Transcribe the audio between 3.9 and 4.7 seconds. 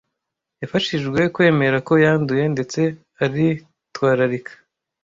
twararika